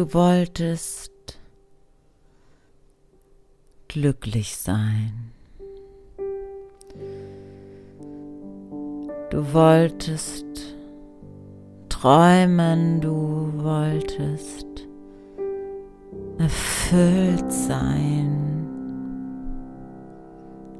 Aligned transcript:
Du 0.00 0.14
wolltest 0.14 1.12
glücklich 3.88 4.56
sein. 4.56 5.32
Du 9.28 9.52
wolltest 9.52 10.46
träumen, 11.90 13.02
du 13.02 13.52
wolltest 13.56 14.66
erfüllt 16.38 17.52
sein. 17.52 18.66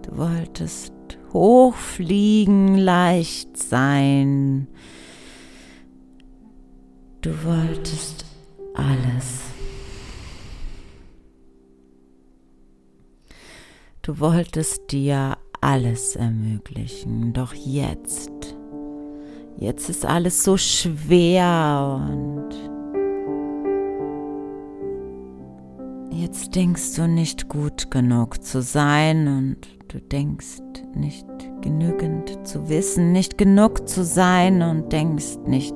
Du 0.00 0.16
wolltest 0.16 0.94
hochfliegen, 1.34 2.78
leicht 2.78 3.54
sein. 3.58 4.66
Du 7.20 7.30
wolltest 7.44 8.29
alles. 8.80 9.40
Du 14.02 14.18
wolltest 14.18 14.92
dir 14.92 15.36
alles 15.60 16.16
ermöglichen, 16.16 17.32
doch 17.32 17.52
jetzt, 17.52 18.56
jetzt 19.58 19.90
ist 19.90 20.06
alles 20.06 20.42
so 20.42 20.56
schwer 20.56 22.00
und 22.10 22.48
jetzt 26.10 26.54
denkst 26.54 26.96
du 26.96 27.06
nicht 27.06 27.48
gut 27.48 27.90
genug 27.90 28.42
zu 28.42 28.62
sein 28.62 29.28
und 29.28 29.58
du 29.92 30.00
denkst 30.00 30.62
nicht 30.94 31.26
genügend 31.60 32.46
zu 32.48 32.68
wissen, 32.70 33.12
nicht 33.12 33.36
genug 33.36 33.86
zu 33.86 34.02
sein 34.02 34.62
und 34.62 34.92
denkst 34.92 35.36
nicht 35.46 35.74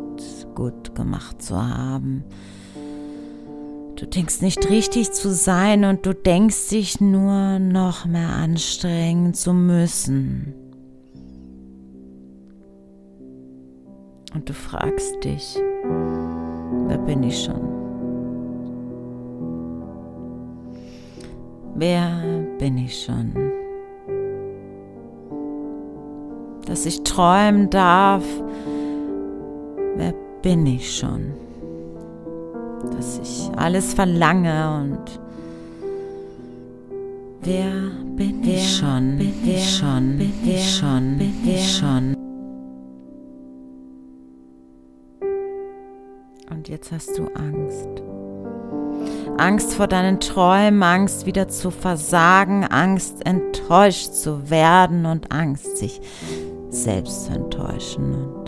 gut 0.54 0.94
gemacht 0.94 1.42
zu 1.42 1.56
haben. 1.56 2.24
Du 4.04 4.10
denkst 4.10 4.42
nicht 4.42 4.68
richtig 4.68 5.12
zu 5.12 5.32
sein 5.32 5.86
und 5.86 6.04
du 6.04 6.12
denkst 6.12 6.68
dich 6.68 7.00
nur 7.00 7.58
noch 7.58 8.04
mehr 8.04 8.28
anstrengen 8.28 9.32
zu 9.32 9.54
müssen. 9.54 10.52
Und 14.34 14.46
du 14.46 14.52
fragst 14.52 15.24
dich, 15.24 15.58
wer 16.86 16.98
bin 16.98 17.22
ich 17.22 17.44
schon? 17.44 17.62
Wer 21.74 22.44
bin 22.58 22.76
ich 22.76 23.04
schon? 23.04 23.32
Dass 26.66 26.84
ich 26.84 27.02
träumen 27.04 27.70
darf, 27.70 28.24
wer 29.96 30.12
bin 30.42 30.66
ich 30.66 30.94
schon? 30.94 31.43
Dass 32.90 33.18
ich 33.18 33.50
alles 33.56 33.94
verlange 33.94 34.80
und 34.80 35.20
wer 37.42 37.70
bin 38.16 38.42
wer 38.42 38.54
ich 38.54 38.76
schon, 38.76 39.18
bin 39.18 39.34
ich 39.44 39.76
schon, 39.76 40.18
bin 40.18 40.32
ich 40.44 40.76
schon, 40.76 41.18
bin 41.18 41.34
ich 41.44 41.76
schon. 41.76 42.16
Und 46.50 46.68
jetzt 46.68 46.92
hast 46.92 47.18
du 47.18 47.26
Angst. 47.34 47.88
Angst 49.36 49.74
vor 49.74 49.88
deinen 49.88 50.20
Träumen, 50.20 50.82
Angst 50.82 51.26
wieder 51.26 51.48
zu 51.48 51.70
versagen, 51.70 52.64
Angst 52.64 53.26
enttäuscht 53.26 54.12
zu 54.12 54.48
werden 54.48 55.06
und 55.06 55.32
Angst 55.32 55.76
sich 55.76 56.00
selbst 56.70 57.26
zu 57.26 57.32
enttäuschen. 57.32 58.43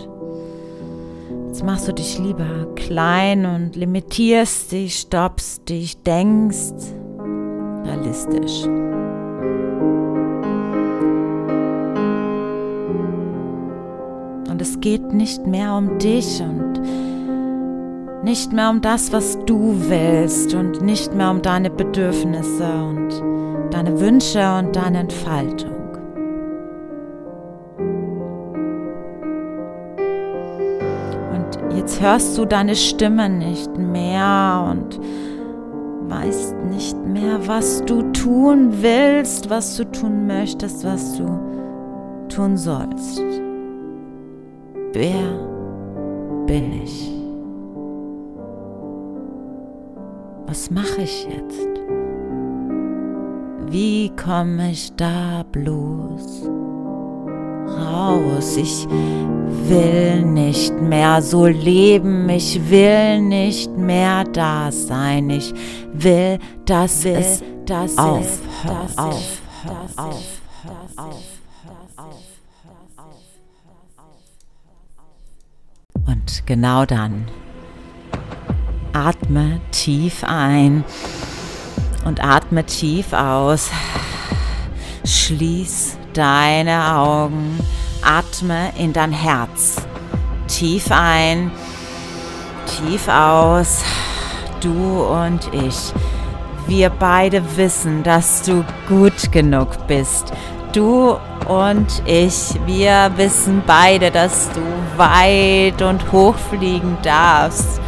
Jetzt 1.57 1.65
machst 1.65 1.87
du 1.87 1.91
dich 1.91 2.19
lieber 2.19 2.67
klein 2.75 3.47
und 3.47 3.75
limitierst 3.75 4.71
dich, 4.71 4.99
stoppst 4.99 5.67
dich, 5.67 6.03
denkst 6.03 6.93
realistisch. 7.83 8.65
Und 14.47 14.61
es 14.61 14.79
geht 14.81 15.11
nicht 15.11 15.47
mehr 15.47 15.73
um 15.73 15.97
dich 15.97 16.43
und 16.43 16.79
nicht 18.23 18.53
mehr 18.53 18.69
um 18.69 18.81
das, 18.81 19.11
was 19.11 19.39
du 19.47 19.81
willst 19.89 20.53
und 20.53 20.83
nicht 20.83 21.15
mehr 21.15 21.31
um 21.31 21.41
deine 21.41 21.71
Bedürfnisse 21.71 22.71
und 22.71 23.73
deine 23.73 23.99
Wünsche 23.99 24.59
und 24.59 24.75
deine 24.75 24.99
Entfaltung. 24.99 25.76
Jetzt 31.87 32.01
hörst 32.01 32.37
du 32.37 32.43
deine 32.43 32.75
Stimme 32.75 33.29
nicht 33.29 33.77
mehr 33.77 34.67
und 34.69 34.99
weißt 36.09 36.53
nicht 36.69 36.97
mehr, 37.05 37.47
was 37.47 37.81
du 37.85 38.01
tun 38.11 38.73
willst, 38.81 39.49
was 39.49 39.77
du 39.77 39.85
tun 39.85 40.27
möchtest, 40.27 40.83
was 40.83 41.17
du 41.17 41.23
tun 42.27 42.57
sollst. 42.57 43.21
Wer 44.91 45.23
bin 46.45 46.73
ich? 46.83 47.09
Was 50.45 50.69
mache 50.69 51.03
ich 51.03 51.25
jetzt? 51.25 51.69
Wie 53.71 54.11
komme 54.21 54.71
ich 54.71 54.93
da 54.97 55.45
bloß? 55.53 56.49
Raus. 57.67 58.57
Ich 58.57 58.87
will 58.89 60.23
nicht 60.23 60.73
mehr 60.79 61.21
so 61.21 61.45
leben. 61.45 62.29
Ich 62.29 62.69
will 62.69 63.21
nicht 63.21 63.75
mehr 63.77 64.23
da 64.23 64.71
sein. 64.71 65.29
Ich 65.29 65.53
will, 65.93 66.39
dass 66.65 67.03
will, 67.03 67.15
es 67.15 67.43
dass 67.65 67.97
aufhört. 67.97 68.89
Es, 68.89 68.97
aufhört. 68.97 69.97
Aufhört. 69.97 70.37
Und 76.07 76.45
genau 76.45 76.85
dann 76.85 77.27
atme 78.93 79.59
tief 79.71 80.23
ein 80.23 80.83
und 82.05 82.23
atme 82.23 82.65
tief 82.65 83.13
aus. 83.13 83.69
Schließ 85.05 85.97
deine 86.17 86.95
Augen, 86.95 87.59
atme 88.01 88.71
in 88.77 88.91
dein 88.91 89.11
Herz. 89.11 89.75
Tief 90.47 90.87
ein, 90.89 91.51
tief 92.65 93.07
aus. 93.07 93.83
Du 94.59 95.03
und 95.03 95.53
ich. 95.53 95.93
Wir 96.65 96.89
beide 96.89 97.43
wissen, 97.55 98.01
dass 98.01 98.41
du 98.41 98.65
gut 98.89 99.31
genug 99.31 99.69
bist. 99.87 100.33
Du 100.73 101.17
und 101.47 102.01
ich, 102.05 102.55
wir 102.65 103.11
wissen 103.15 103.61
beide, 103.65 104.09
dass 104.09 104.49
du 104.51 104.61
weit 104.97 105.81
und 105.81 106.11
hoch 106.11 106.35
fliegen 106.49 106.97
darfst. 107.03 107.79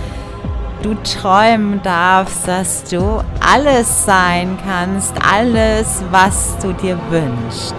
Du 0.84 0.94
träumen 1.04 1.82
darfst, 1.82 2.48
dass 2.48 2.84
du 2.84 3.22
alles 3.42 4.06
sein 4.06 4.58
kannst, 4.66 5.14
alles, 5.30 6.04
was 6.12 6.56
du 6.62 6.72
dir 6.74 6.98
wünschst 7.10 7.76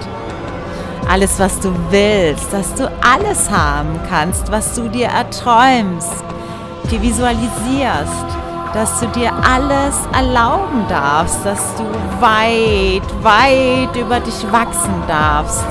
alles, 1.10 1.40
was 1.40 1.58
du 1.58 1.72
willst, 1.90 2.52
dass 2.52 2.72
du 2.74 2.88
alles 3.02 3.50
haben 3.50 3.98
kannst, 4.08 4.50
was 4.52 4.74
du 4.76 4.88
dir 4.88 5.08
erträumst, 5.08 6.22
dir 6.88 7.02
visualisierst, 7.02 8.26
dass 8.72 9.00
du 9.00 9.08
dir 9.08 9.32
alles 9.42 9.96
erlauben 10.14 10.84
darfst, 10.88 11.44
dass 11.44 11.74
du 11.74 11.82
weit, 12.20 13.02
weit 13.24 13.96
über 13.96 14.20
dich 14.20 14.52
wachsen 14.52 15.02
darfst. 15.08 15.64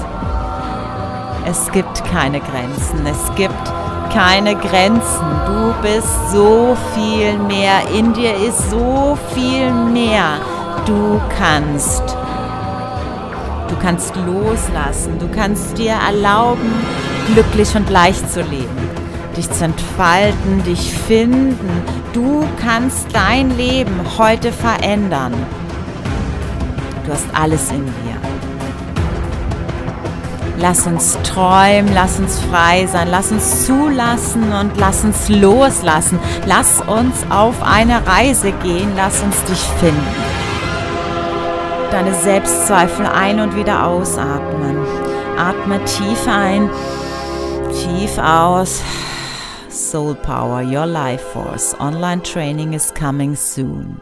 Es 1.46 1.72
gibt 1.72 2.04
keine 2.12 2.42
Grenzen, 2.42 3.06
es 3.06 3.34
gibt 3.36 3.54
keine 4.14 4.56
Grenzen. 4.56 5.26
Du 5.46 5.74
bist 5.82 6.32
so 6.34 6.76
viel 6.94 7.38
mehr, 7.38 7.90
in 7.98 8.12
dir 8.12 8.36
ist 8.36 8.70
so 8.70 9.18
viel 9.34 9.72
mehr. 9.72 10.40
Du 10.86 11.22
kannst 11.38 12.18
Du 13.70 13.76
kannst 13.76 14.16
loslassen. 14.16 15.20
Du 15.20 15.28
kannst 15.28 15.78
dir 15.78 15.92
erlauben, 15.92 16.72
glücklich 17.32 17.76
und 17.76 17.90
leicht 17.90 18.30
zu 18.32 18.42
leben. 18.42 18.90
Dich 19.38 19.50
zu 19.50 19.66
entfalten, 19.66 20.64
dich 20.64 20.92
finden. 20.92 21.70
Du 22.14 22.44
kannst 22.60 23.08
dein 23.14 23.56
Leben 23.58 24.00
heute 24.18 24.52
verändern. 24.52 25.34
Du 27.06 27.14
hast 27.14 27.28
alles 27.34 27.70
in 27.70 27.86
dir. 27.86 28.16
Lass 30.58 30.86
uns 30.88 31.18
träumen, 31.24 31.94
lass 31.94 32.20
uns 32.20 32.38
frei 32.52 32.86
sein, 32.86 33.08
lass 33.10 33.32
uns 33.32 33.66
zulassen 33.66 34.52
und 34.52 34.78
lass 34.78 35.06
uns 35.06 35.30
loslassen. 35.30 36.20
Lass 36.46 36.82
uns 36.82 37.16
auf 37.30 37.56
eine 37.62 38.06
Reise 38.06 38.52
gehen, 38.52 38.92
lass 38.98 39.22
uns 39.22 39.42
dich 39.44 39.62
finden 39.80 40.49
deine 41.92 42.14
Selbstzweifel 42.14 43.06
ein 43.06 43.40
und 43.40 43.56
wieder 43.56 43.86
ausatmen. 43.86 44.78
Atme 45.38 45.84
tief 45.86 46.28
ein, 46.28 46.70
tief 47.72 48.18
aus. 48.18 48.82
Soul 49.70 50.16
Power, 50.16 50.62
Your 50.62 50.86
Life 50.86 51.24
Force 51.32 51.76
online 51.80 52.22
training 52.22 52.74
is 52.74 52.94
coming 52.94 53.36
soon. 53.36 54.02